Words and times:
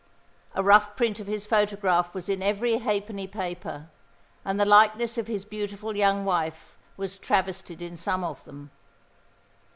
A 0.55 0.63
rough 0.63 0.95
print 0.95 1.19
of 1.19 1.27
his 1.27 1.45
photograph 1.45 2.15
was 2.15 2.27
in 2.27 2.41
every 2.41 2.77
halfpenny 2.77 3.27
paper, 3.27 3.87
and 4.43 4.59
the 4.59 4.65
likeness 4.65 5.15
of 5.19 5.27
his 5.27 5.45
beautiful 5.45 5.95
young 5.95 6.25
wife 6.25 6.75
was 6.97 7.19
travestied 7.19 7.83
in 7.83 7.95
some 7.95 8.23
of 8.23 8.43
them. 8.43 8.71